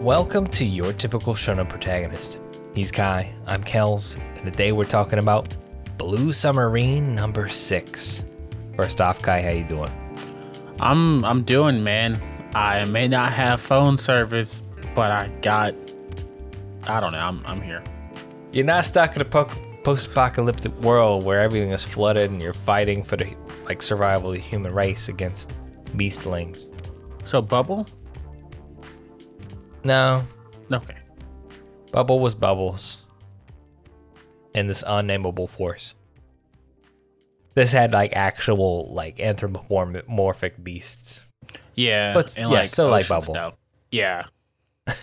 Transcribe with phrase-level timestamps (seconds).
[0.00, 2.38] Welcome to your typical shonen protagonist.
[2.74, 5.54] He's Kai, I'm Kells, and today we're talking about
[5.98, 8.24] Blue Submarine number six.
[8.76, 9.92] First off, Kai, how you doing?
[10.80, 12.18] I'm I'm doing, man.
[12.54, 14.62] I may not have phone service,
[14.94, 15.74] but I got.
[16.84, 17.18] I don't know.
[17.18, 17.84] I'm I'm here.
[18.52, 19.50] You're not stuck in a po-
[19.84, 23.36] post-apocalyptic world where everything is flooded and you're fighting for the
[23.66, 25.54] like survival of the human race against
[25.94, 26.68] beastlings.
[27.24, 27.86] So bubble?
[29.84, 30.22] No,
[30.72, 30.96] Okay.
[31.92, 32.98] Bubble was Bubbles.
[34.54, 35.94] And this unnameable force.
[37.54, 41.20] This had like actual like anthropomorphic beasts.
[41.74, 42.14] Yeah.
[42.14, 43.34] But- yeah, so like Bubble.
[43.34, 43.54] stuff.
[43.90, 44.24] Yeah.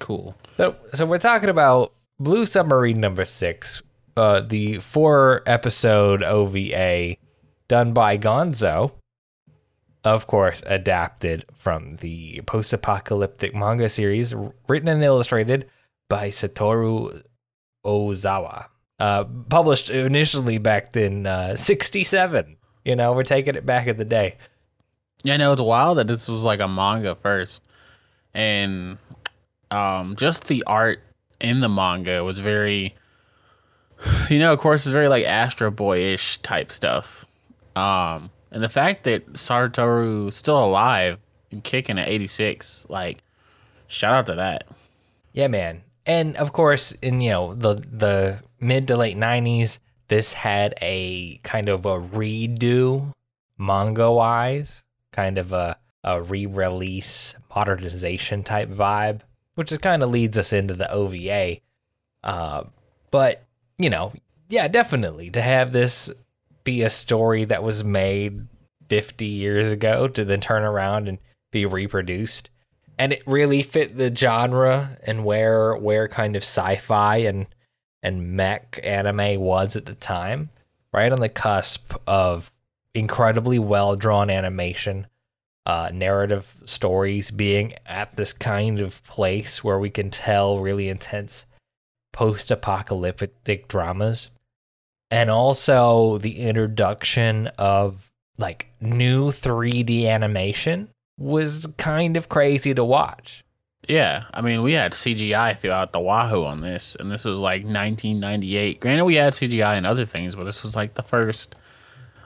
[0.00, 0.36] cool.
[0.56, 3.82] So so we're talking about Blue Submarine number six,
[4.16, 7.16] uh, the four episode OVA
[7.68, 8.92] done by Gonzo.
[10.06, 14.32] Of course, adapted from the post apocalyptic manga series
[14.68, 15.68] written and illustrated
[16.08, 17.24] by Satoru
[17.84, 18.66] Ozawa.
[19.00, 22.56] Uh, published initially back in uh, 67.
[22.84, 24.36] You know, we're taking it back in the day.
[25.24, 27.64] Yeah, I know it's wild that this was like a manga first,
[28.32, 28.98] and
[29.72, 31.00] um, just the art
[31.40, 32.94] in the manga was very,
[34.30, 37.26] you know, of course, it's very like Astro Boy ish type stuff.
[37.74, 41.18] Um, and the fact that Satoru still alive
[41.50, 43.18] and kicking at 86, like,
[43.86, 44.66] shout out to that.
[45.34, 45.82] Yeah, man.
[46.06, 51.36] And of course, in you know the the mid to late '90s, this had a
[51.42, 53.12] kind of a redo
[53.58, 59.20] manga wise, kind of a a re-release modernization type vibe,
[59.56, 61.58] which is kind of leads us into the OVA.
[62.24, 62.64] Uh,
[63.10, 63.42] but
[63.76, 64.14] you know,
[64.48, 66.10] yeah, definitely to have this
[66.66, 68.46] be a story that was made
[68.90, 71.16] 50 years ago to then turn around and
[71.50, 72.50] be reproduced.
[72.98, 77.46] And it really fit the genre and where where kind of sci-fi and
[78.02, 80.50] and mech anime was at the time
[80.92, 82.52] right on the cusp of
[82.94, 85.06] incredibly well drawn animation
[85.66, 91.46] uh narrative stories being at this kind of place where we can tell really intense
[92.12, 94.30] post-apocalyptic dramas
[95.10, 103.44] and also the introduction of like new 3D animation was kind of crazy to watch.
[103.88, 107.62] Yeah, I mean, we had CGI throughout the Wahoo on this, and this was like
[107.62, 108.80] 1998.
[108.80, 111.54] Granted, we had CGI and other things, but this was like the first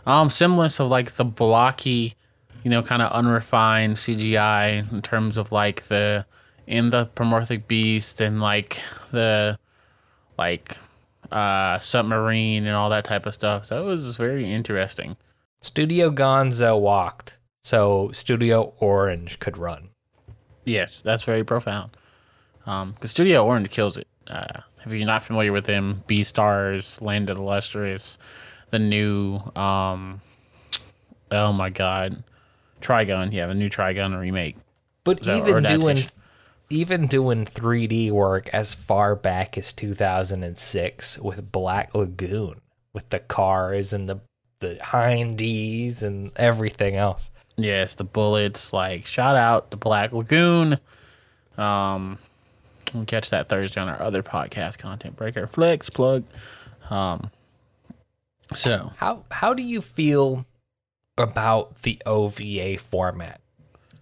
[0.06, 2.14] um semblance of like the blocky,
[2.62, 6.24] you know, kind of unrefined CGI in terms of like the
[6.66, 8.80] in the anthropomorphic beast and like
[9.10, 9.58] the
[10.38, 10.78] like
[11.32, 13.64] uh submarine and all that type of stuff.
[13.66, 15.16] So it was very interesting.
[15.60, 19.90] Studio Gonzo walked, so Studio Orange could run.
[20.64, 21.96] Yes, that's very profound.
[22.66, 24.06] Um, because Studio Orange kills it.
[24.26, 28.18] Uh, if you're not familiar with them, Beastars, Land of the Lustrous,
[28.70, 30.20] the new, um,
[31.30, 32.22] oh my God,
[32.80, 33.32] Trigun.
[33.32, 34.56] Yeah, the new Trigun remake.
[35.04, 35.98] But So- even doing.
[36.70, 42.60] Even doing 3D work as far back as 2006 with Black Lagoon,
[42.92, 44.20] with the cars and the
[44.60, 47.30] the hindies and everything else.
[47.56, 48.72] Yes, the bullets.
[48.72, 50.78] Like shout out to Black Lagoon.
[51.58, 52.18] Um,
[52.94, 56.24] we'll catch that Thursday on our other podcast, Content Breaker Flex plug.
[56.88, 57.30] Um,
[58.54, 60.46] so How how do you feel
[61.18, 63.40] about the OVA format?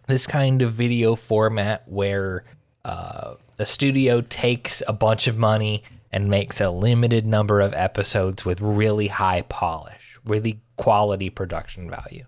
[0.06, 2.45] This kind of video format where
[2.88, 8.47] uh, the studio takes a bunch of money and makes a limited number of episodes
[8.47, 12.25] with really high polish, really quality production value.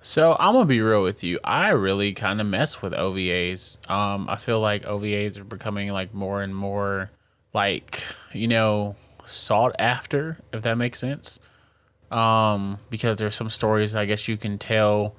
[0.00, 1.38] So I'm gonna be real with you.
[1.44, 3.88] I really kind of mess with OVAs.
[3.88, 7.12] Um, I feel like OVAs are becoming like more and more
[7.54, 8.02] like
[8.32, 11.38] you know sought after, if that makes sense.
[12.10, 15.14] Um, because there's some stories I guess you can tell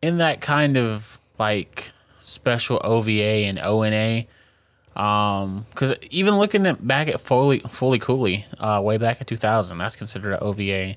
[0.00, 1.90] in that kind of like
[2.24, 3.12] special OVA
[3.46, 4.24] and ONA.
[4.96, 9.76] Um, because even looking at back at Fooly Fooly Cooly, uh, way back in 2000,
[9.78, 10.96] that's considered an OVA.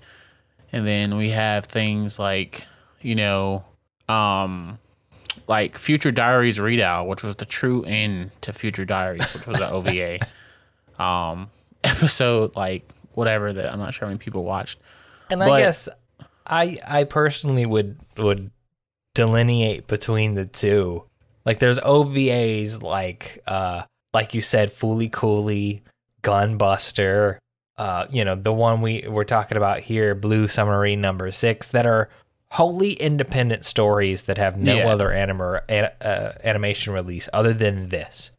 [0.72, 2.66] And then we have things like,
[3.02, 3.66] you know,
[4.08, 4.78] um,
[5.48, 9.64] like Future Diaries Redial, which was the true end to Future Diaries, which was an
[9.72, 10.20] OVA.
[11.02, 11.50] um,
[11.84, 14.80] episode like whatever that I'm not sure how many people watched.
[15.30, 15.90] And I guess
[16.46, 18.52] I I personally would would
[19.16, 21.04] delineate between the two.
[21.48, 23.84] Like there's OVAs like uh
[24.14, 25.82] like you said, Fooly Cooly,
[26.22, 27.38] Gunbuster,
[27.78, 31.86] uh, you know, the one we we're talking about here, Blue Submarine number six, that
[31.86, 32.10] are
[32.52, 34.88] wholly independent stories that have no Yeah.
[34.90, 38.32] other anima- an- uh, animation release other than this.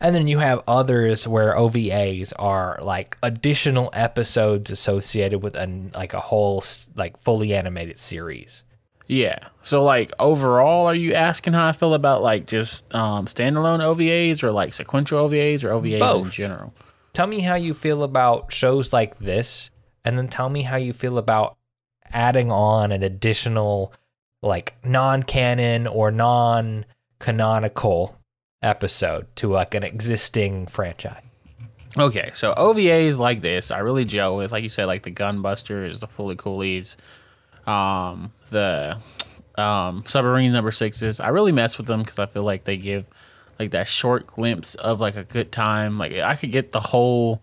[0.00, 6.14] And then you have others where OVAs are like additional episodes associated with a like
[6.14, 6.62] a whole
[6.96, 8.62] like fully animated series.
[9.08, 9.38] Yeah.
[9.62, 14.44] So like overall, are you asking how I feel about like just um, standalone OVAs
[14.44, 16.72] or like sequential OVAs or OVAs in general?
[17.14, 19.70] Tell me how you feel about shows like this,
[20.04, 21.56] and then tell me how you feel about
[22.12, 23.92] adding on an additional
[24.42, 28.16] like non-canon or non-canonical
[28.62, 31.22] episode to like an existing franchise.
[31.96, 34.52] Okay, so OVAs like this, I really gel with.
[34.52, 36.98] Like you said, like the Gunbusters, the Fooly Coolies,
[37.68, 38.96] um, the
[39.56, 41.20] um, Submarine Number Sixes.
[41.20, 43.06] I really mess with them because I feel like they give
[43.58, 45.98] like that short glimpse of like a good time.
[45.98, 47.42] Like I could get the whole,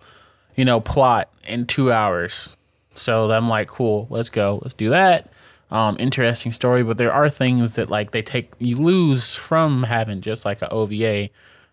[0.56, 2.56] you know, plot in two hours.
[2.96, 5.30] So I'm like, cool, let's go, let's do that.
[5.70, 10.22] Um, interesting story, but there are things that like they take you lose from having
[10.22, 11.30] just like a OVA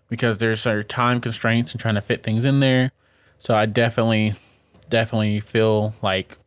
[0.09, 2.91] because there's certain time constraints and trying to fit things in there.
[3.39, 4.35] So I definitely,
[4.89, 6.39] definitely feel like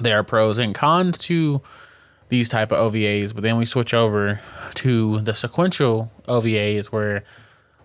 [0.00, 1.62] there are pros and cons to
[2.28, 3.34] these type of OVAs.
[3.34, 4.40] But then we switch over
[4.74, 7.24] to the sequential OVAs where,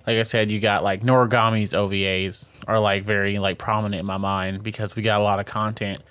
[0.06, 4.18] like I said, you got like Noragami's OVAs are like very like prominent in my
[4.18, 6.02] mind because we got a lot of content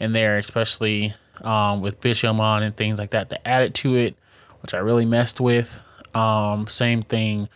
[0.00, 4.16] in there, especially um, with Bishamon and things like that that added to it,
[4.60, 5.80] which I really messed with.
[6.14, 7.48] Um, same thing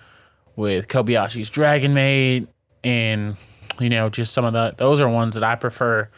[0.57, 2.49] with Kobayashi's Dragon Maid
[2.85, 3.37] and
[3.81, 6.09] you know just some of the those are ones that I prefer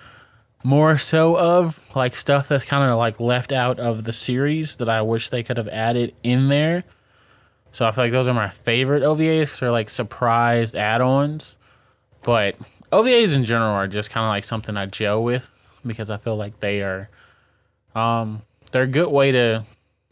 [0.62, 4.88] more so of like stuff that's kind of like left out of the series that
[4.88, 6.84] I wish they could have added in there.
[7.72, 11.56] So I feel like those are my favorite OVAs they're like surprised add-ons.
[12.22, 12.56] But
[12.92, 15.50] OVAs in general are just kind of like something I gel with
[15.86, 17.08] because I feel like they are
[17.94, 19.64] um they're a good way to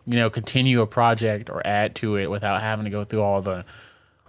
[0.06, 3.42] you know continue a project or add to it without having to go through all
[3.42, 3.64] the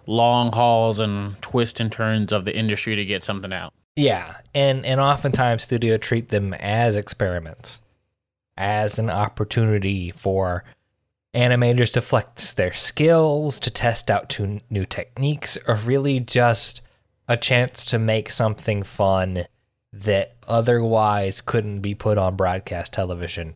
[0.06, 3.74] long hauls and twists and turns of the industry to get something out.
[4.00, 7.82] Yeah, and and oftentimes studio treat them as experiments,
[8.56, 10.64] as an opportunity for
[11.34, 16.82] animators to flex their skills, to test out two new techniques, or really just
[17.28, 19.46] a chance to make something fun
[19.92, 23.56] that otherwise couldn't be put on broadcast television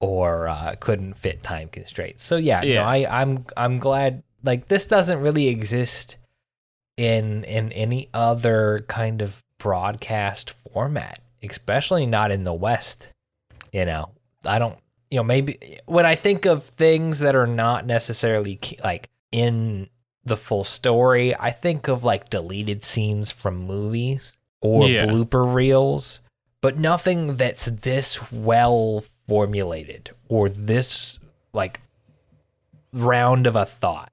[0.00, 2.22] or uh, couldn't fit time constraints.
[2.22, 2.82] So yeah, Yeah.
[2.82, 6.18] No, I, I'm I'm glad like this doesn't really exist
[6.96, 13.08] in in any other kind of broadcast format, especially not in the West.
[13.72, 14.10] You know,
[14.44, 14.78] I don't.
[15.10, 19.88] You know, maybe when I think of things that are not necessarily like in
[20.24, 25.04] the full story, I think of like deleted scenes from movies or Yeah.
[25.06, 26.20] blooper reels,
[26.62, 31.18] but nothing that's this well formulated or this
[31.52, 31.80] like
[32.92, 34.10] round of a thought.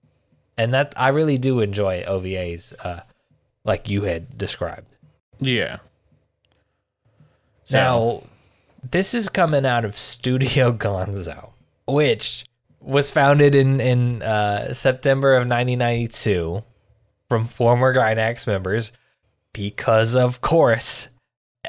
[0.58, 3.02] And that I really do enjoy OVAs uh
[3.64, 4.90] like you had described.
[5.40, 5.78] Yeah.
[7.72, 8.24] Now,
[8.90, 11.52] this is coming out of Studio Gonzo,
[11.88, 12.46] which
[12.82, 16.64] was founded in in uh, September of 1992
[17.28, 18.92] from former Gainax members,
[19.54, 21.10] because of course,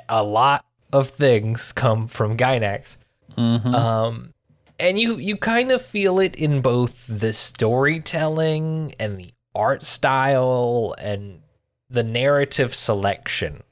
[0.08, 2.96] a lot of things come from Gainax.
[3.37, 3.75] Mhm.
[3.75, 4.32] Um,
[4.78, 10.95] and you you kind of feel it in both the storytelling and the art style
[10.99, 11.42] and
[11.90, 13.62] the narrative selection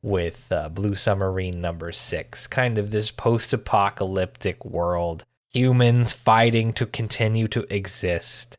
[0.00, 7.48] with uh, Blue Submarine number six, kind of this post-apocalyptic world, humans fighting to continue
[7.48, 8.56] to exist.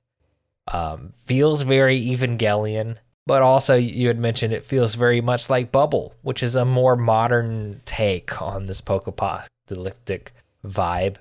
[0.67, 6.13] Um, feels very Evangelion, but also you had mentioned it feels very much like Bubble,
[6.21, 10.33] which is a more modern take on this post-apocalyptic
[10.65, 11.15] vibe,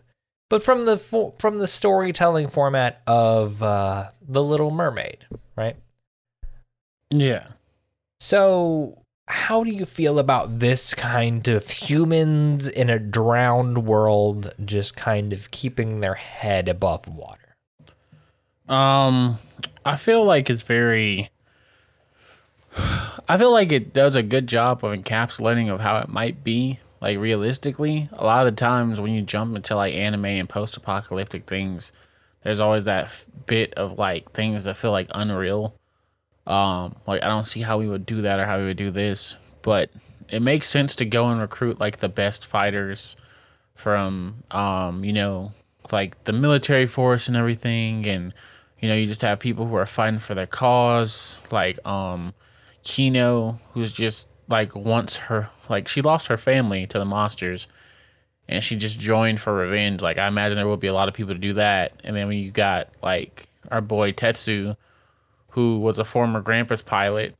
[0.50, 5.76] but from the fo- from the storytelling format of uh, the Little Mermaid, right?
[7.10, 7.46] yeah.
[8.20, 14.96] So, how do you feel about this kind of humans in a drowned world just
[14.96, 17.54] kind of keeping their head above water?
[18.68, 19.38] Um,
[19.84, 21.30] I feel like it's very.
[23.28, 26.80] I feel like it does a good job of encapsulating of how it might be.
[27.00, 31.46] Like realistically, a lot of the times when you jump into like anime and post-apocalyptic
[31.46, 31.92] things,
[32.42, 35.74] there's always that bit of like things that feel like unreal.
[36.48, 38.90] Um, like I don't see how we would do that or how we would do
[38.90, 39.90] this, but
[40.30, 43.16] it makes sense to go and recruit like the best fighters
[43.74, 45.52] from um, you know,
[45.92, 48.34] like the military force and everything and
[48.80, 52.32] you know, you just have people who are fighting for their cause, like um
[52.82, 57.68] Kino, who's just like wants her like she lost her family to the monsters
[58.48, 60.00] and she just joined for revenge.
[60.00, 61.92] Like I imagine there will be a lot of people to do that.
[62.04, 64.76] And then when you got like our boy Tetsu,
[65.58, 67.34] who was a former Grampus pilot,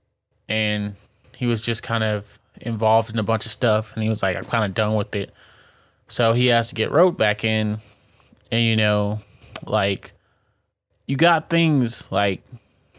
[0.49, 0.97] and
[1.37, 4.37] he was just kind of involved in a bunch of stuff, and he was like,
[4.37, 5.31] I'm kind of done with it.
[6.09, 7.79] So he has to get wrote back in,
[8.51, 9.21] and you know,
[9.65, 10.15] like
[11.07, 12.43] you got things like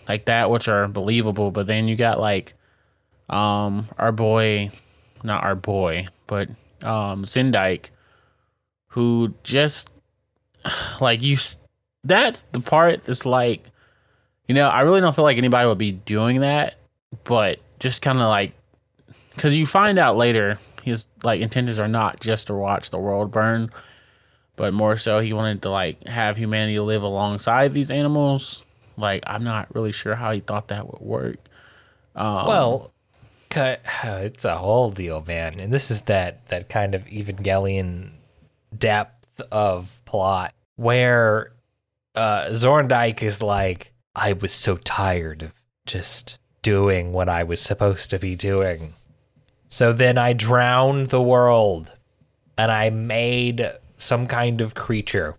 [0.07, 2.53] like that which are believable, but then you got like
[3.27, 4.71] um our boy,
[5.21, 6.47] not our boy, but
[6.81, 7.89] um Zendyke,
[8.87, 9.91] who just
[11.01, 11.35] like you.
[12.05, 13.69] That's the part that's like,
[14.49, 16.73] you know, I really don't feel like anybody would be doing that,
[17.23, 18.53] but just kind of like,
[19.35, 23.31] because you find out later his like intentions are not just to watch the world
[23.31, 23.69] burn,
[24.55, 28.65] but more so he wanted to like have humanity live alongside these animals.
[28.97, 31.37] Like I'm not really sure how he thought that would work.
[32.15, 32.93] Um, Well.
[33.55, 35.59] It's a whole deal, man.
[35.59, 38.11] And this is that that kind of Evangelion
[38.77, 41.51] depth of plot where
[42.13, 45.53] uh, Zorndike is like, I was so tired of
[45.85, 48.95] just doing what I was supposed to be doing.
[49.69, 51.93] So then I drowned the world
[52.57, 55.37] and I made some kind of creature,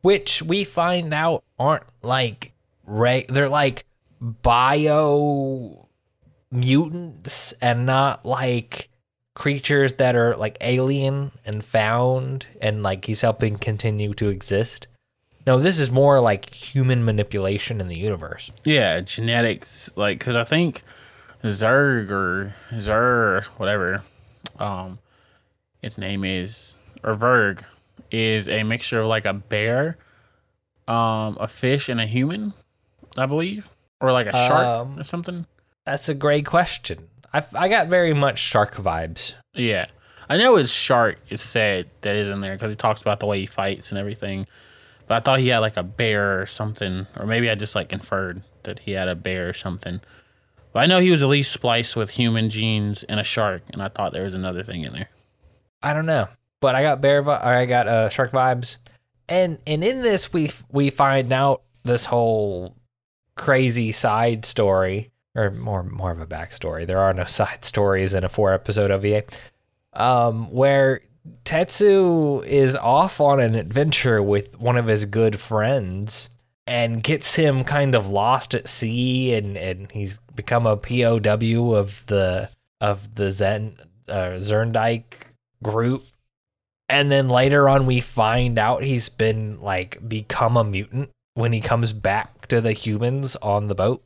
[0.00, 3.86] which we find out aren't like, re- they're like
[4.20, 5.88] bio
[6.50, 8.88] mutants and not like
[9.36, 14.87] creatures that are like alien and found and like he's helping continue to exist.
[15.48, 18.50] No, this is more like human manipulation in the universe.
[18.64, 20.82] Yeah, genetics, like, because I think
[21.42, 24.02] Zerg or Zer, whatever,
[24.58, 24.98] um,
[25.80, 27.62] its name is, or Verg,
[28.10, 29.96] is a mixture of like a bear,
[30.86, 32.52] um, a fish, and a human,
[33.16, 33.70] I believe,
[34.02, 35.46] or like a shark Um, or something.
[35.86, 36.98] That's a great question.
[37.32, 39.32] I I got very much shark vibes.
[39.54, 39.86] Yeah,
[40.28, 43.26] I know his shark is said that is in there because he talks about the
[43.26, 44.46] way he fights and everything.
[45.08, 47.92] But I thought he had like a bear or something, or maybe I just like
[47.92, 50.00] inferred that he had a bear or something.
[50.72, 53.82] But I know he was at least spliced with human genes and a shark, and
[53.82, 55.08] I thought there was another thing in there.
[55.82, 56.28] I don't know,
[56.60, 58.76] but I got bear, vi- or I got uh, shark vibes,
[59.28, 62.76] and and in this we we find out this whole
[63.34, 66.86] crazy side story, or more more of a backstory.
[66.86, 69.24] There are no side stories in a four episode OVA,
[69.94, 71.00] um, where
[71.44, 76.28] Tetsu is off on an adventure with one of his good friends
[76.66, 82.04] and gets him kind of lost at sea and, and he's become a POW of
[82.06, 85.02] the of the Zen uh, Zerndike
[85.62, 86.04] group.
[86.88, 91.60] And then later on we find out he's been like become a mutant when he
[91.60, 94.02] comes back to the humans on the boat.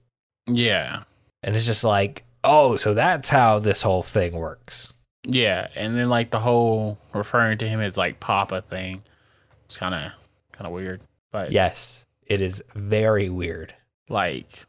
[0.46, 1.04] Yeah,
[1.42, 4.92] And it's just like, oh, so that's how this whole thing works.
[5.24, 9.02] Yeah, and then like the whole referring to him as like Papa thing,
[9.66, 10.12] it's kind of
[10.52, 11.00] kind of weird.
[11.30, 13.74] But Yes, it is very weird.
[14.08, 14.66] like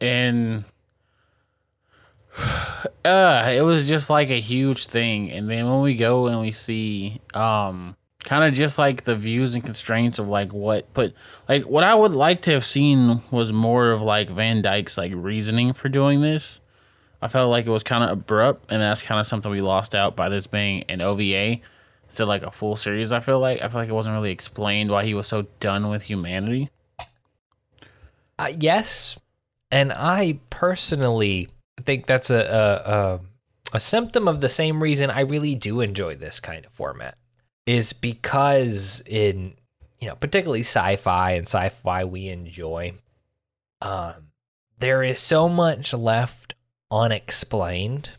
[0.00, 0.64] and
[3.04, 6.50] uh it was just like a huge thing and then when we go and we
[6.50, 7.94] see um
[8.24, 11.12] kind of just like the views and constraints of like what but
[11.48, 15.12] like what i would like to have seen was more of like van dyke's like
[15.14, 16.60] reasoning for doing this
[17.22, 19.94] i felt like it was kind of abrupt and that's kind of something we lost
[19.94, 21.58] out by this being an ova
[22.04, 23.62] instead like a full series i feel like.
[23.62, 26.68] I feel like it wasn't really explained why he was so done with humanity.
[28.38, 29.18] Uh, yes,
[29.70, 31.48] and I personally
[31.80, 33.20] think that's a, a a
[33.74, 37.16] a symptom of the same reason I really do enjoy this kind of format
[37.66, 39.54] is because in
[40.00, 42.92] you know particularly sci-fi and sci-fi we enjoy
[43.80, 44.32] um
[44.78, 46.51] there is so much left
[46.92, 48.10] unexplained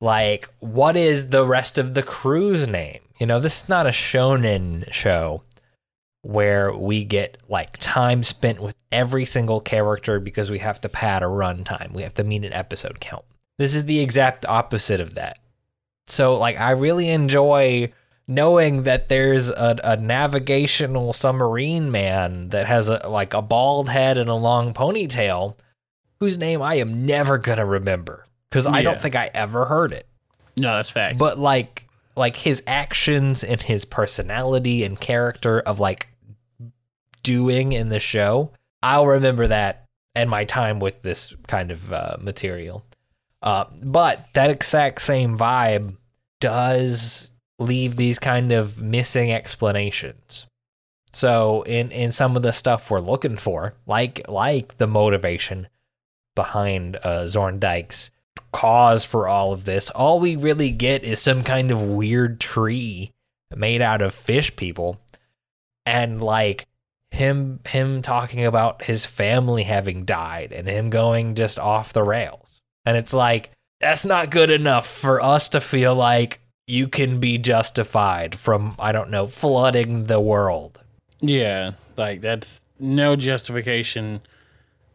[0.00, 3.90] like what is the rest of the crew's name you know this is not a
[3.90, 5.42] shonen show
[6.22, 11.22] where we get like time spent with every single character because we have to pad
[11.22, 11.92] a runtime.
[11.92, 13.24] We have to meet an episode count.
[13.58, 15.38] This is the exact opposite of that.
[16.06, 17.92] So like I really enjoy
[18.26, 24.18] knowing that there's a, a navigational submarine man that has a like a bald head
[24.18, 25.56] and a long ponytail
[26.20, 30.06] whose name I am never gonna remember because I don't think I ever heard it.
[30.56, 31.18] No that's fact.
[31.18, 31.84] but like
[32.16, 36.08] like his actions and his personality and character of like
[37.22, 38.50] doing in the show
[38.82, 42.84] i'll remember that and my time with this kind of uh, material.
[43.40, 45.96] Uh, but that exact same vibe
[46.40, 50.46] does leave these kind of missing explanations.
[51.12, 55.68] So in in some of the stuff we're looking for like like the motivation
[56.38, 58.12] behind uh, Zorndike's
[58.52, 59.90] cause for all of this.
[59.90, 63.10] All we really get is some kind of weird tree
[63.56, 65.00] made out of fish people
[65.84, 66.68] and like
[67.10, 72.60] him him talking about his family having died and him going just off the rails.
[72.86, 77.36] And it's like that's not good enough for us to feel like you can be
[77.36, 80.78] justified from I don't know flooding the world.
[81.20, 84.20] Yeah, like that's no justification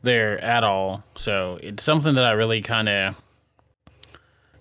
[0.03, 1.03] there at all.
[1.15, 3.15] So it's something that I really kind of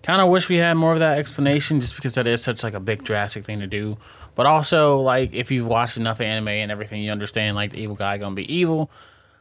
[0.01, 2.73] kind of wish we had more of that explanation just because that is such like
[2.73, 3.97] a big drastic thing to do.
[4.35, 7.95] But also like if you've watched enough anime and everything you understand like the evil
[7.95, 8.89] guy to be evil.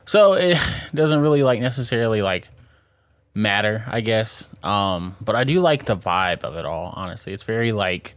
[0.05, 0.59] So it
[0.95, 2.49] doesn't really like necessarily like
[3.35, 4.49] matter, I guess.
[4.63, 7.33] Um but I do like the vibe of it all, honestly.
[7.33, 8.15] It's very like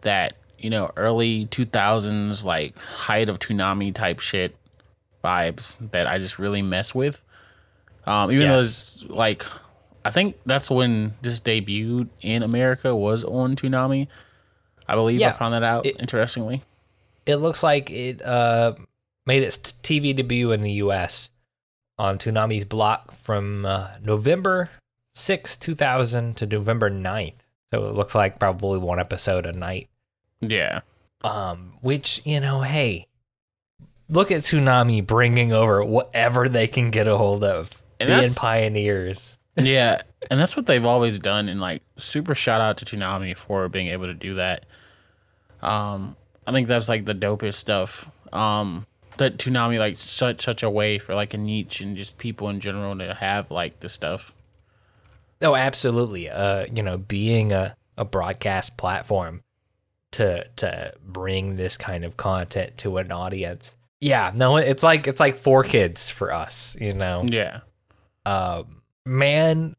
[0.00, 4.56] that, you know, early 2000s like height of Toonami type shit
[5.22, 7.22] vibes that I just really mess with.
[8.06, 8.50] Um, even Yes.
[8.50, 8.58] though
[9.04, 9.44] it's like,
[10.04, 14.08] I think that's when this debuted in America was on Toonami.
[14.88, 16.62] I believe I found that out It- interestingly.
[17.26, 18.74] It looks like it uh,
[19.26, 21.28] made its TV debut in the US
[21.98, 24.70] on Toonami's block from uh, November
[25.12, 27.34] 6, 2000 to November 9th.
[27.70, 29.88] So it looks like probably one episode a night.
[30.40, 30.80] Yeah,
[31.22, 33.06] Um, which, you know, hey,
[34.10, 39.38] look at Toonami bringing over whatever they can get a hold of, And being pioneers.
[39.56, 41.48] yeah, and that's what they've always done.
[41.48, 44.66] And like, super shout out to Toonami for being able to do that.
[45.62, 48.10] Um, I think that's like the dopest stuff.
[48.32, 48.86] Um,
[49.16, 52.60] that Toonami like such such a way for like a niche and just people in
[52.60, 54.32] general to have like the stuff.
[55.42, 56.28] Oh, absolutely.
[56.28, 59.42] Uh, you know, being a, a broadcast platform
[60.12, 63.76] to to bring this kind of content to an audience.
[64.00, 67.22] Yeah, no, it's like it's like four kids for us, you know.
[67.24, 67.60] Yeah.
[68.24, 69.76] Um, man,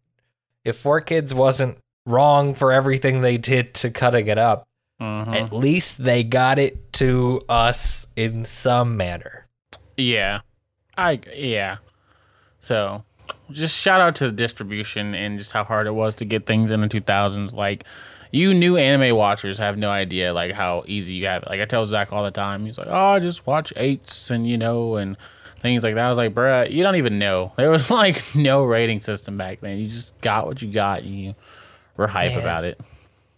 [0.63, 4.67] if four kids wasn't wrong for everything they did to cutting it up,
[5.01, 5.33] Mhm.
[5.35, 9.47] at least they got it to us in some manner.
[9.97, 10.41] Yeah.
[10.97, 11.77] I yeah.
[12.59, 13.03] So
[13.49, 16.69] just shout out to the distribution and just how hard it was to get things
[16.69, 17.53] in the 2000s.
[17.53, 17.85] Like
[18.31, 21.49] you new anime watchers have no idea like how easy you have it.
[21.49, 24.47] Like I tell Zach all the time, he's like, "Oh, I just watch eights and
[24.47, 25.17] you know and
[25.59, 27.51] things like that." I was like, "Bruh, you don't even know.
[27.57, 29.77] There was like no rating system back then.
[29.77, 31.03] You just got what you got.
[31.03, 31.35] And you
[31.97, 32.41] were hype Man.
[32.41, 32.79] about it."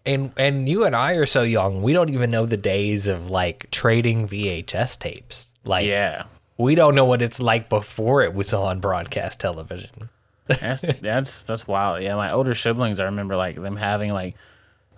[0.06, 3.30] And and you and I are so young, we don't even know the days of
[3.30, 5.48] like trading VHS tapes.
[5.64, 6.26] Like Yeah.
[6.58, 10.10] we don't know what it's like before it was on broadcast television.
[10.48, 12.04] That's that's that's wild.
[12.04, 14.36] Yeah, my older siblings, I remember like them having like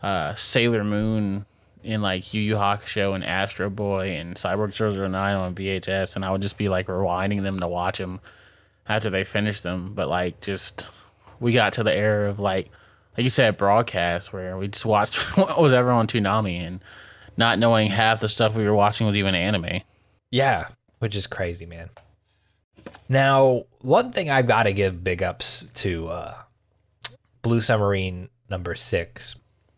[0.05, 1.47] uh Sailor Moon
[1.83, 6.31] in like Yu Yu Hakusho and Astro Boy and Cyborg 009 on VHS, and I
[6.31, 8.19] would just be like rewinding them to watch them
[8.87, 9.93] after they finished them.
[9.95, 10.87] But like, just
[11.39, 12.69] we got to the era of like,
[13.17, 16.83] like you said, broadcast where we just watched what was ever on Toonami and
[17.35, 19.81] not knowing half the stuff we were watching was even anime.
[20.29, 20.67] Yeah,
[20.99, 21.89] which is crazy, man.
[23.09, 26.35] Now, one thing I've got to give big ups to uh,
[27.41, 29.35] Blue Submarine number six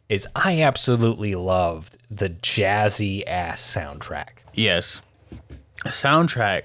[0.10, 4.30] is I absolutely loved the jazzy ass soundtrack.
[4.54, 5.02] Yes.
[5.84, 6.64] The soundtrack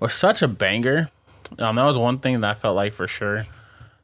[0.00, 1.10] was such a banger.
[1.58, 3.44] Um, that was one thing that I felt like for sure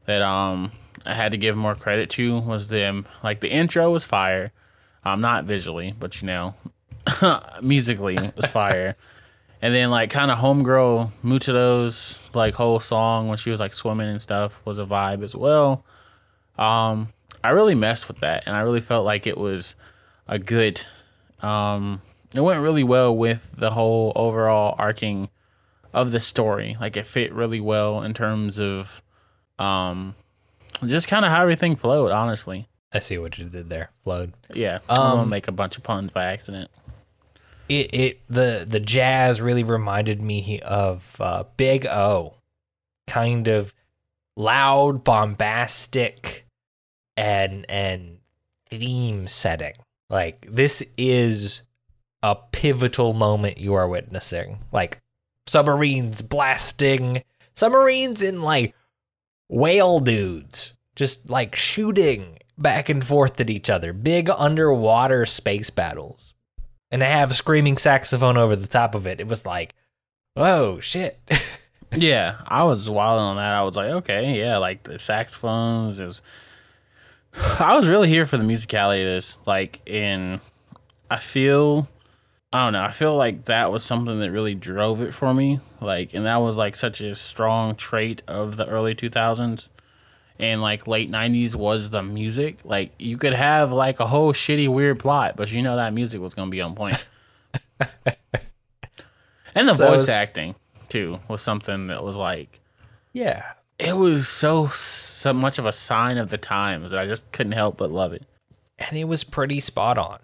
[0.07, 0.73] that um
[1.07, 4.53] I had to give more credit to was them like the intro was fire.
[5.05, 6.55] Um, not visually, but you know,
[7.63, 8.97] musically it was fire.
[9.63, 14.09] and then like kind of homegirl Mutado's like whole song when she was like swimming
[14.09, 15.85] and stuff was a vibe as well.
[16.59, 17.09] Um,
[17.45, 19.77] I really messed with that, and I really felt like it was
[20.27, 20.85] a good
[21.41, 22.03] um
[22.35, 25.29] it went really well with the whole overall arcing
[25.95, 26.77] of the story.
[26.81, 29.03] Like it fit really well in terms of
[29.59, 30.15] um
[30.85, 32.69] just kind of how everything flowed honestly.
[32.93, 34.33] I see what you did there, flowed.
[34.53, 36.71] yeah i'm gonna Um, make a bunch of puns by accident.
[37.69, 42.35] It it the the jazz really reminded me of uh, Big O,
[43.07, 43.75] kind of
[44.37, 46.47] loud, bombastic,
[47.19, 48.19] and and
[48.71, 49.75] theme setting.
[50.09, 51.63] Like this is
[52.23, 54.61] a pivotal moment you are witnessing.
[54.73, 55.01] Like
[55.47, 58.75] submarines blasting, submarines in like
[59.49, 63.93] whale dudes, just like shooting back and forth at each other.
[63.93, 66.35] Big underwater space battles
[66.91, 69.21] and they have screaming saxophone over the top of it.
[69.21, 69.75] It was like,
[70.37, 71.19] oh shit.
[71.97, 76.05] yeah i was wild on that i was like okay yeah like the saxophones it
[76.05, 76.21] was
[77.35, 80.41] i was really here for the musicality of this like in
[81.11, 81.89] i feel
[82.51, 82.83] I don't know.
[82.83, 85.61] I feel like that was something that really drove it for me.
[85.83, 89.69] Like, and that was like such a strong trait of the early 2000s
[90.39, 92.61] and like late 90s was the music.
[92.65, 96.23] Like you could have like a whole shitty weird plot, but you know that music
[96.23, 97.07] was going to be on point.
[99.55, 100.55] and the So voice was- acting
[100.89, 102.61] too was something that was like
[103.13, 103.45] Yeah.
[103.79, 107.53] It was so so much of a sign of the times that I just couldn't
[107.53, 108.25] help but love it.
[108.79, 110.19] And it was pretty spot on.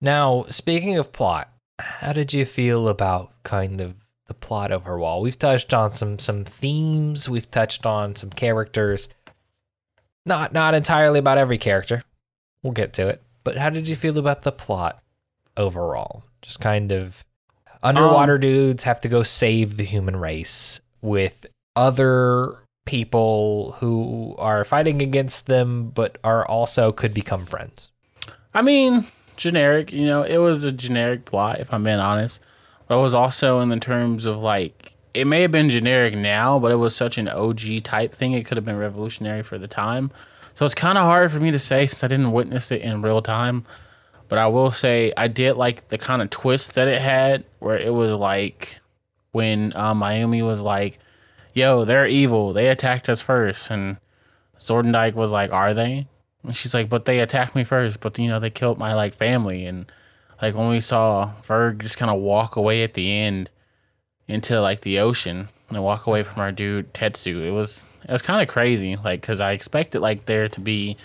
[0.00, 3.94] Now, speaking of plot, how did you feel about kind of
[4.26, 5.22] the plot overall?
[5.22, 9.08] We've touched on some some themes, we've touched on some characters.
[10.26, 12.02] Not not entirely about every character.
[12.62, 13.22] We'll get to it.
[13.44, 15.02] But how did you feel about the plot
[15.56, 16.24] overall?
[16.42, 17.24] Just kind of
[17.82, 24.64] underwater um, dudes have to go save the human race with other people who are
[24.64, 27.90] fighting against them but are also could become friends.
[28.52, 32.40] I mean, generic, you know, it was a generic plot, if I'm being honest.
[32.86, 36.58] But it was also in the terms of like, it may have been generic now,
[36.58, 38.32] but it was such an OG type thing.
[38.32, 40.10] It could have been revolutionary for the time.
[40.54, 43.02] So it's kind of hard for me to say since I didn't witness it in
[43.02, 43.64] real time.
[44.28, 47.78] But I will say I did like the kind of twist that it had, where
[47.78, 48.78] it was like
[49.32, 50.98] when uh, Mayumi was like,
[51.54, 52.52] yo, they're evil.
[52.52, 53.70] They attacked us first.
[53.70, 53.98] And
[54.58, 56.06] Zordendike was like, are they?
[56.42, 59.14] And she's like, but they attacked me first, but you know, they killed my like
[59.14, 59.64] family.
[59.64, 59.90] And
[60.42, 63.50] like when we saw Ferg just kind of walk away at the end
[64.28, 68.22] into like the ocean and walk away from our dude Tetsu, it was it was
[68.22, 68.96] kind of crazy.
[68.96, 70.98] Like, cause I expected like there to be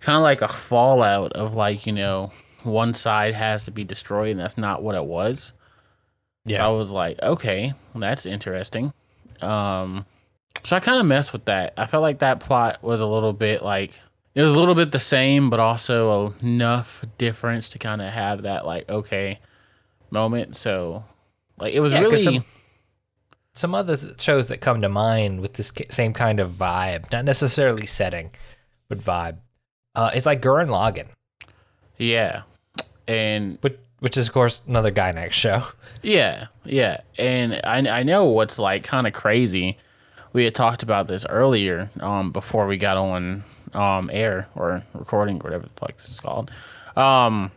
[0.00, 4.30] kind of like a fallout of like you know one side has to be destroyed,
[4.30, 5.52] and that's not what it was.
[6.48, 8.92] So I was like, okay, well, that's interesting.
[9.42, 10.06] Um,
[10.64, 11.72] so I kind of messed with that.
[11.76, 13.98] I felt like that plot was a little bit like
[14.34, 18.42] it was a little bit the same, but also enough difference to kind of have
[18.42, 19.38] that like okay
[20.10, 20.56] moment.
[20.56, 21.04] So
[21.58, 22.44] like it was Yeah, really some-
[23.52, 27.84] some other shows that come to mind with this same kind of vibe, not necessarily
[27.84, 28.30] setting,
[28.88, 29.38] but vibe.
[29.94, 31.08] Uh, it's like Gurren Lagann,
[31.98, 32.42] yeah,
[33.08, 35.62] and which, which is of course another Gainax show.
[36.02, 39.76] Yeah, yeah, and I I know what's like kind of crazy.
[40.32, 45.38] We had talked about this earlier, um, before we got on um air or recording,
[45.40, 46.50] whatever the fuck this is called,
[46.96, 47.50] um,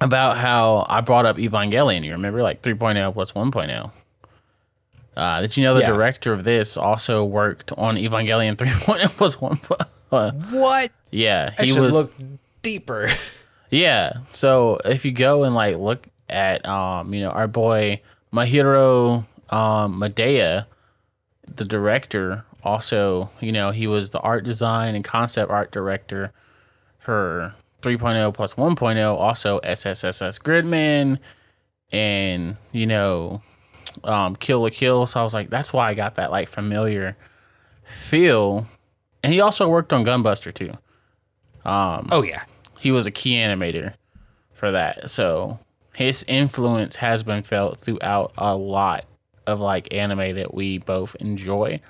[0.00, 2.04] about how I brought up Evangelion.
[2.04, 3.90] You remember, like 3.0 plus 1.0.
[5.16, 5.86] Uh, did you know the Yeah.
[5.90, 10.52] director of this also worked on Evangelion 3.0 plus 1.0?
[10.52, 10.92] What?
[11.10, 11.92] Yeah, he should was.
[11.92, 12.12] look
[12.62, 13.10] deeper.
[13.70, 14.12] Yeah.
[14.30, 18.00] So if you go and like look at um, you know, our boy
[18.32, 20.66] Mahiro um Maeda,
[21.56, 26.32] the director, also, you know, he was the art design and concept art director
[26.98, 31.18] for 3.0 plus 1.0, also SSSS Gridman
[31.92, 33.42] and, you know,
[34.04, 35.06] um Kill la Kill.
[35.06, 37.16] So I was like, that's why I got that like familiar
[37.84, 38.66] feel.
[39.22, 40.72] And he also worked on Gunbuster too
[41.68, 42.42] Um, oh yeah,
[42.78, 43.94] he was a key animator
[44.52, 45.10] for that.
[45.10, 45.58] So
[45.94, 49.04] his influence has been felt throughout a lot
[49.46, 51.80] of like anime that we both enjoy.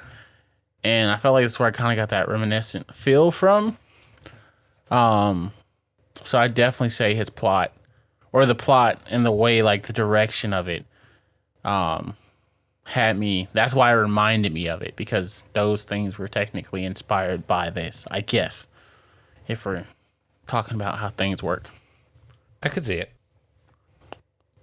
[0.84, 3.76] And I felt like that's where I kind of got that reminiscent feel from.
[4.90, 5.52] Um
[6.24, 7.72] so I definitely say his plot
[8.32, 10.84] or the plot and the way like the direction of it
[11.64, 12.16] um
[12.84, 17.46] had me that's why it reminded me of it because those things were technically inspired
[17.46, 18.66] by this, I guess.
[19.46, 19.84] If we're
[20.48, 21.68] talking about how things work.
[22.62, 23.12] I could see it.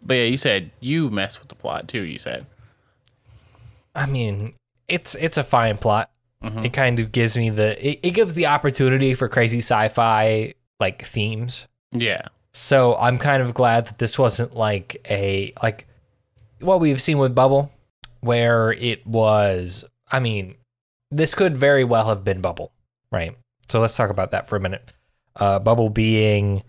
[0.01, 2.01] But yeah, you said you mess with the plot too.
[2.03, 2.45] You said,
[3.95, 4.53] I mean,
[4.87, 6.11] it's it's a fine plot.
[6.43, 6.65] Mhm.
[6.65, 11.05] It kind of gives me the it, it gives the opportunity for crazy sci-fi like
[11.05, 11.67] themes.
[11.93, 15.87] yeah, So I'm kind of glad that this wasn't like a like
[16.59, 17.71] what we've seen with Bubble,
[18.19, 19.85] where it was.
[20.11, 20.55] I mean,
[21.09, 22.71] this could very well have been Bubble,
[23.11, 23.35] right?
[23.69, 24.91] So let's talk about that for a minute.
[25.35, 26.63] Uh, Bubble being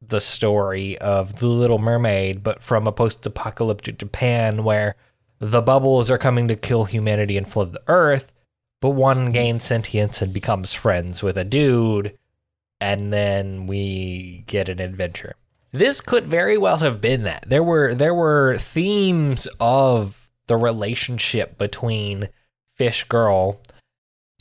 [0.00, 4.96] the story of the Little Mermaid, but from a post-apocalyptic Japan where
[5.38, 8.32] the bubbles are coming to kill humanity and flood the earth,
[8.80, 12.18] but one gains sentience and becomes friends with a dude
[12.82, 15.36] and then we get an adventure.
[15.70, 17.44] This could very well have been that.
[17.48, 22.28] There were there were themes of the relationship between
[22.74, 23.60] Fish Girl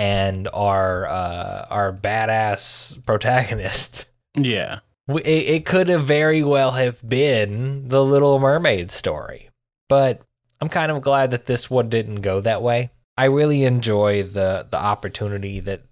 [0.02, 4.08] and our uh, our badass protagonist.
[4.36, 9.52] yeah, It, it could have very well have been the Little Mermaid story,
[9.90, 10.24] but
[10.60, 12.90] I'm kind of glad that this one didn't go that way.
[13.16, 15.84] I really enjoy the the opportunity that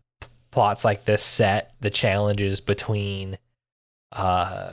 [0.49, 3.37] plots like this set, the challenges between
[4.11, 4.71] uh,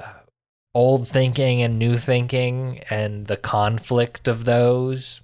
[0.75, 5.21] old thinking and new thinking, and the conflict of those,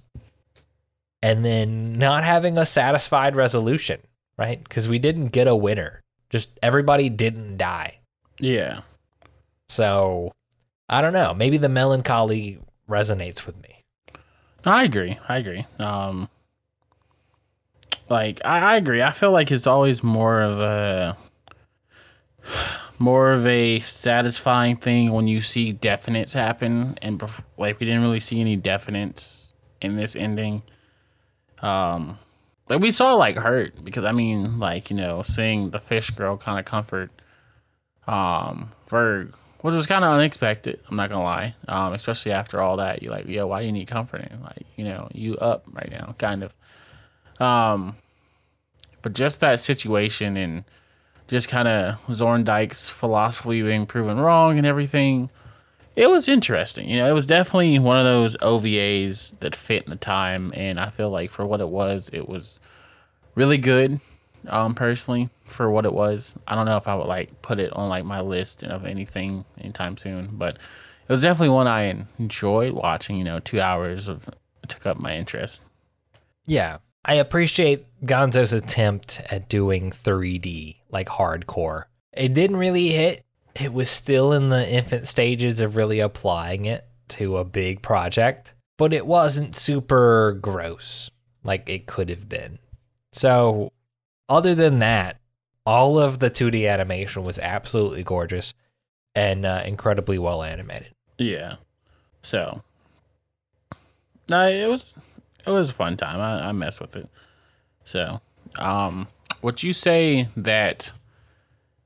[1.23, 4.01] and then not having a satisfied resolution.
[4.37, 4.61] right?
[4.61, 6.01] Because we didn't get a winner.
[6.29, 7.99] Just everybody didn't die.
[8.39, 8.81] Yeah.
[9.69, 10.33] So
[10.89, 11.33] I don't know.
[11.33, 12.59] Maybe the melancholy
[12.89, 13.83] resonates with me.
[14.65, 15.17] I agree.
[15.29, 15.65] I agree.
[15.79, 16.29] Um,
[18.09, 19.01] like I, I agree.
[19.01, 21.17] I feel like it's always more of a
[22.99, 28.01] more of a satisfying thing when you see definites happen, and bef- like we didn't
[28.01, 30.63] really see any definites in this ending.
[31.63, 32.19] Um,
[32.69, 36.37] like we saw like hurt because I mean, like you know, seeing the fish girl
[36.37, 37.09] kind of comfort
[38.05, 40.79] um Verg, which was kind of unexpected.
[40.89, 43.01] I'm not gonna lie, um, especially after all that.
[43.01, 44.39] You're like, yo, why do you need comforting?
[44.43, 46.53] Like, you know, you up right now, kind of.
[47.39, 47.95] Um,
[49.01, 50.63] but just that situation and
[51.27, 55.29] just kind of Zorndike's philosophy being proven wrong and everything.
[55.95, 56.89] It was interesting.
[56.89, 60.79] You know, it was definitely one of those OVAs that fit in the time, and
[60.79, 62.59] I feel like for what it was, it was
[63.35, 63.99] really good.
[64.47, 67.71] Um, personally, for what it was, I don't know if I would like put it
[67.73, 72.73] on like my list of anything anytime soon, but it was definitely one I enjoyed
[72.73, 73.17] watching.
[73.17, 74.29] You know, two hours of
[74.67, 75.61] took up my interest.
[76.45, 76.79] Yeah.
[77.05, 81.83] I appreciate Gonzo's attempt at doing 3D, like hardcore.
[82.13, 83.23] It didn't really hit.
[83.59, 88.53] It was still in the infant stages of really applying it to a big project,
[88.77, 91.11] but it wasn't super gross
[91.43, 92.57] like it could have been.
[93.11, 93.71] So,
[94.27, 95.19] other than that,
[95.65, 98.53] all of the 2D animation was absolutely gorgeous
[99.15, 100.93] and uh, incredibly well animated.
[101.17, 101.57] Yeah.
[102.23, 102.63] So,
[104.29, 104.95] no, it was
[105.45, 106.19] it was a fun time.
[106.19, 107.07] I, I messed with it.
[107.83, 108.21] So,
[108.57, 109.07] um,
[109.41, 110.91] would you say that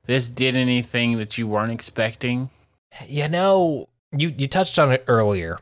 [0.08, 2.48] this did anything that you weren't expecting?
[3.06, 5.58] You know, you you touched on it earlier.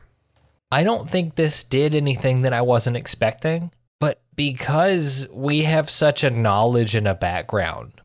[0.71, 6.23] I don't think this did anything that I wasn't expecting, but because we have such
[6.23, 8.01] a knowledge and a background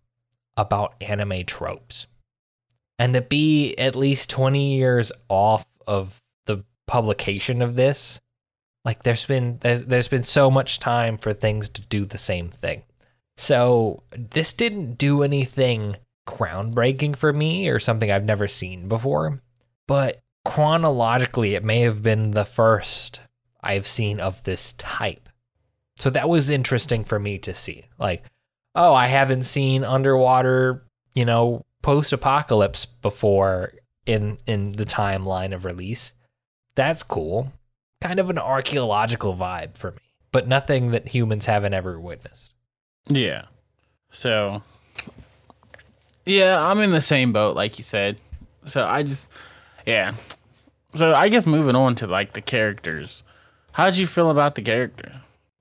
[0.56, 2.06] about anime tropes,
[2.98, 8.20] and to be at least 20 years off of the publication of this,
[8.84, 12.48] like there's been there's, there's been so much time for things to do the same
[12.48, 12.82] thing.
[13.36, 19.42] So, this didn't do anything groundbreaking for me or something I've never seen before,
[19.86, 23.20] but chronologically, it may have been the first
[23.60, 25.28] I've seen of this type.
[25.96, 27.84] So that was interesting for me to see.
[27.98, 28.24] Like,
[28.74, 33.72] oh, I haven't seen underwater, you know, post apocalypse before
[34.06, 36.12] in in the timeline of release.
[36.74, 37.52] That's cool.
[38.00, 39.98] Kind of an archaeological vibe for me,
[40.32, 42.52] but nothing that humans haven't ever witnessed.
[43.08, 43.46] Yeah.
[44.10, 44.62] So,
[46.24, 48.16] yeah, I'm in the same boat, like you said.
[48.66, 49.28] So I just,
[49.86, 50.12] yeah.
[50.94, 53.22] So I guess moving on to like the characters.
[53.72, 55.12] How did you feel about the characters?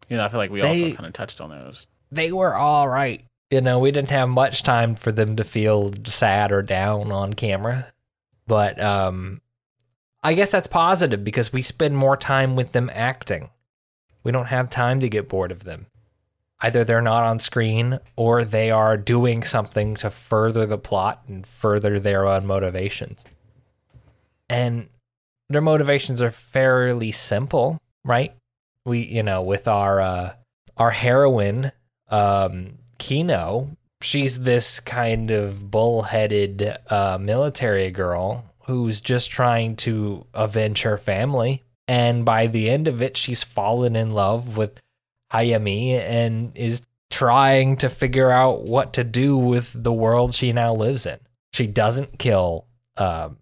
[0.09, 1.87] You know, I feel like we They- also kind of touched on those.
[2.11, 3.23] they were all right.
[3.49, 7.33] You know, we didn't have much time for them to feel sad or down on
[7.33, 7.87] camera.
[8.47, 9.41] But um
[10.23, 13.49] I guess that's positive because we spend more time with them acting.
[14.23, 15.87] We don't have time to get bored of them.
[16.61, 21.45] Either they're not on screen or they are doing something to further the plot and
[21.45, 23.23] further their own motivations.
[24.47, 24.89] And
[25.49, 28.33] their motivations are fairly simple, right?
[28.85, 30.33] We, you know, with our uh
[30.77, 31.71] our heroine
[32.09, 40.83] um, Kino, she's this kind of bullheaded uh, military girl who's just trying to avenge
[40.83, 41.63] her family.
[41.87, 44.79] And by the end of it, she's fallen in love with
[45.31, 50.73] Hayami and is trying to figure out what to do with the world she now
[50.73, 51.19] lives in.
[51.53, 52.65] She doesn't kill
[52.97, 53.37] um,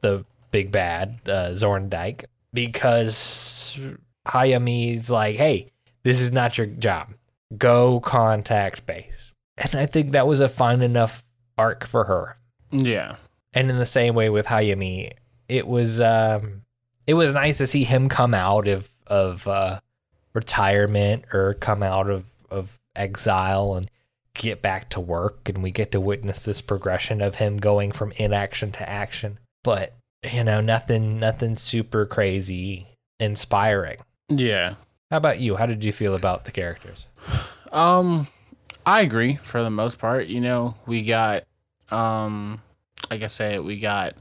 [0.00, 3.78] the big bad uh, Zorndike because
[4.26, 5.72] Hayami's like, hey,
[6.04, 7.12] this is not your job.
[7.56, 9.32] Go contact base.
[9.56, 11.24] And I think that was a fine enough
[11.56, 12.36] arc for her.
[12.70, 13.16] Yeah.
[13.52, 15.12] And in the same way with Hayami,
[15.48, 16.62] it was um
[17.06, 19.80] it was nice to see him come out of of uh
[20.34, 23.90] retirement or come out of of exile and
[24.34, 28.12] get back to work and we get to witness this progression of him going from
[28.16, 29.38] inaction to action.
[29.62, 33.98] But, you know, nothing nothing super crazy inspiring.
[34.28, 34.74] Yeah.
[35.10, 35.56] How about you?
[35.56, 37.06] How did you feel about the characters?
[37.70, 38.26] Um,
[38.84, 40.26] I agree for the most part.
[40.26, 41.44] You know, we got,
[41.90, 42.60] um,
[43.10, 44.14] like I said, we got,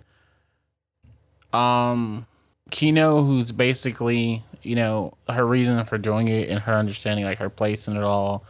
[1.51, 2.27] um,
[2.71, 7.49] Kino, who's basically, you know, her reason for doing it and her understanding like her
[7.49, 8.45] place in it all.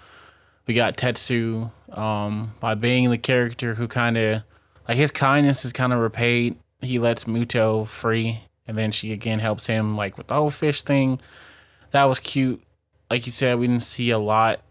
[0.65, 4.43] We got Tetsu, um, by being the character who kind of,
[4.88, 6.56] like his kindness is kind of repaid.
[6.82, 10.82] He lets Muto free, and then she again helps him like with the whole fish
[10.82, 11.19] thing.
[11.91, 12.62] That was cute.
[13.10, 14.62] Like you said, we didn't see a lot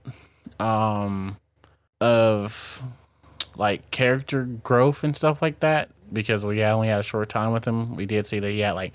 [0.58, 1.36] um,
[2.00, 2.82] of
[3.56, 7.66] like character growth and stuff like that because we only had a short time with
[7.66, 7.96] him.
[7.96, 8.92] We did see that he had like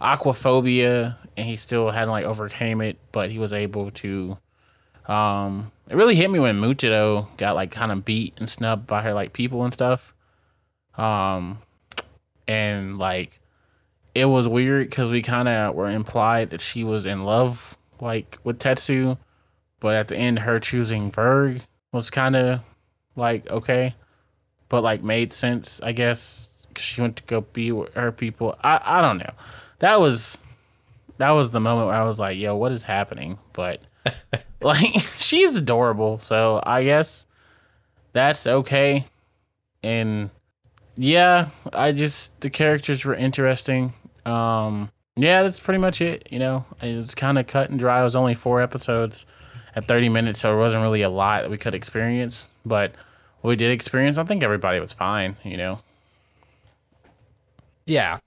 [0.00, 4.38] aquaphobia and he still hadn't like overcame it, but he was able to.
[5.06, 9.02] Um, it really hit me when Mutio got like kind of beat and snubbed by
[9.02, 10.14] her like people and stuff.
[10.96, 11.58] Um,
[12.46, 13.40] and like
[14.14, 18.38] it was weird because we kind of were implied that she was in love like
[18.44, 19.18] with Tetsu,
[19.80, 22.60] but at the end, her choosing Verg was kind of
[23.16, 23.94] like okay,
[24.68, 26.46] but like made sense, I guess.
[26.72, 28.56] 'cause she went to go be with her people.
[28.62, 29.32] I I don't know.
[29.80, 30.38] That was
[31.18, 33.38] that was the moment where I was like, yo, what is happening?
[33.52, 33.82] But
[34.62, 37.26] like she's adorable, so I guess
[38.12, 39.04] that's okay.
[39.82, 40.30] And
[40.96, 43.92] yeah, I just the characters were interesting.
[44.24, 46.28] Um yeah, that's pretty much it.
[46.30, 48.00] You know, it was kind of cut and dry.
[48.00, 49.26] It was only four episodes
[49.76, 52.48] at 30 minutes, so there wasn't really a lot that we could experience.
[52.64, 52.92] But
[53.40, 55.36] what we did experience, I think everybody was fine.
[55.44, 55.80] You know,
[57.86, 58.18] Yeah.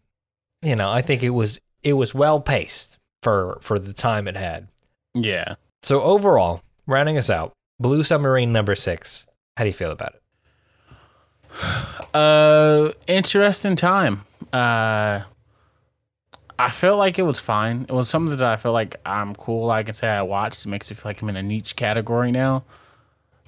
[0.63, 4.35] You know, I think it was it was well paced for for the time it
[4.37, 4.69] had.
[5.13, 5.55] yeah.
[5.81, 9.25] So overall, rounding us out, Blue Submarine number 6.
[9.57, 10.21] How do you feel about it?
[12.13, 14.23] Uh, interesting time.
[14.53, 15.23] Uh,
[16.57, 17.85] I felt like it was fine.
[17.89, 19.71] It was something that I feel like I'm cool.
[19.71, 20.65] I can say I watched.
[20.65, 22.63] It makes me feel like I'm in a niche category now.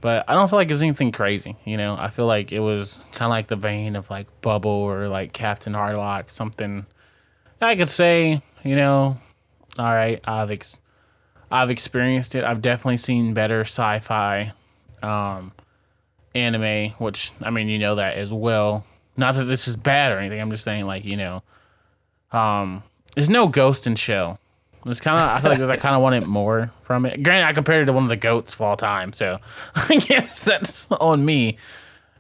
[0.02, 1.56] But I don't feel like it's anything crazy.
[1.64, 4.70] You know, I feel like it was kind of like the vein of like Bubble
[4.70, 6.86] or like Captain Harlock, something
[7.62, 8.42] I could say.
[8.64, 9.18] You know,
[9.78, 10.80] all right, I've ex-
[11.52, 12.44] I've experienced it.
[12.44, 14.54] I've definitely seen better sci-fi.
[15.04, 15.52] Um,
[16.34, 18.84] anime, which I mean, you know that as well.
[19.18, 20.42] Not that this is bad or anything.
[20.42, 21.44] I'm just saying, like, you know,
[22.32, 22.82] um,
[23.16, 24.40] there's no Ghost in Shell.
[24.88, 27.24] It's kind of I feel like I kind of wanted more from it.
[27.24, 29.40] Granted, I compared it to one of the goats of all time, so
[29.76, 31.58] I guess that's on me.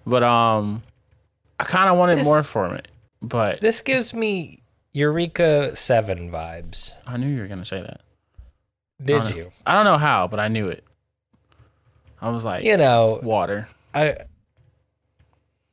[0.07, 0.81] But um,
[1.59, 2.87] I kind of wanted This- more from it.
[3.21, 4.61] But This gives me
[4.95, 6.93] Eureka 7 vibes.
[7.05, 7.99] I knew you were gonna say that.
[9.03, 9.29] Did know.
[9.29, 9.51] you?
[9.65, 10.85] I don't know how, but I knew it.
[12.21, 13.67] I was like, You know, water.
[13.93, 14.15] I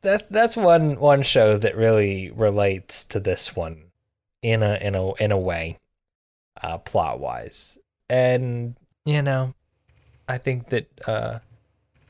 [0.03, 3.93] that's that's one one show that really relates to this one
[4.43, 5.79] in a in a in a way,
[6.61, 7.79] uh, plot wise,
[8.11, 9.55] and you know,
[10.27, 11.39] I think that uh,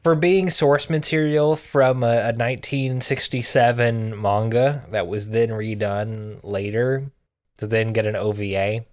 [0.03, 7.11] for being source material from a, a 1967 manga that was then redone later
[7.59, 8.85] to then get an OVA,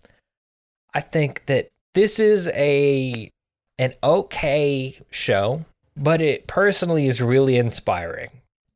[0.93, 3.31] I think that this is a
[3.77, 5.65] an okay show
[5.99, 8.29] but it personally is really inspiring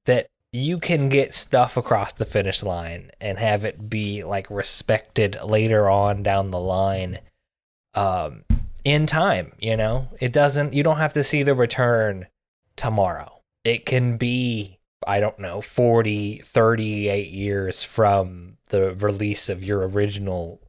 [0.05, 5.37] that you can get stuff across the finish line and have it be like respected
[5.43, 7.19] later on down the line.
[7.95, 8.43] Um
[8.83, 12.27] in time you know it doesn't you don't have to see the return
[12.75, 19.87] tomorrow it can be i don't know 40 38 years from the release of your
[19.87, 20.59] original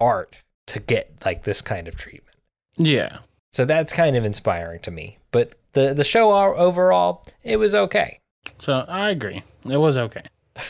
[0.00, 2.36] art to get like this kind of treatment
[2.76, 3.18] Yeah.
[3.52, 5.18] so that's kind of inspiring to me.
[5.30, 8.20] But the the show overall, it was okay.
[8.58, 9.42] So I agree.
[9.68, 10.22] It was okay.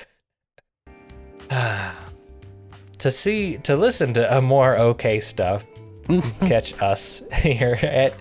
[2.99, 5.65] to see to listen to a more okay stuff,
[6.41, 8.15] catch us here at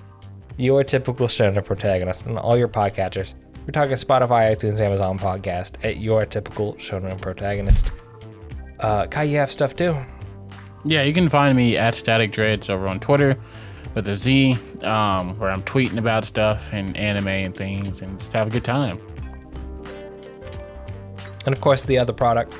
[0.58, 3.34] your typical shonen protagonist and all your podcatchers.
[3.62, 7.92] We're talking Spotify, iTunes, Amazon podcast at your typical shonen protagonist.
[8.80, 9.96] Uh, Kai, you have stuff too.
[10.84, 13.38] Yeah, you can find me at StaticDreadz over on Twitter
[13.94, 18.34] with a Z, um, where I'm tweeting about stuff and anime and things and just
[18.34, 19.00] have a good time.
[21.46, 22.56] And of course, the other product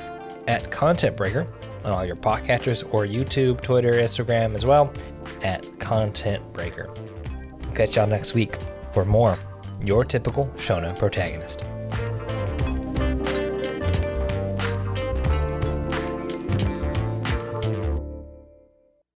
[0.46, 1.46] at Content Breaker
[1.84, 4.92] on all your podcatchers or YouTube, Twitter, Instagram as well
[5.42, 6.92] at Content Breaker.
[7.62, 8.56] We'll catch y'all next week
[8.92, 9.38] for more
[9.80, 11.64] Your Typical Shonen Protagonist.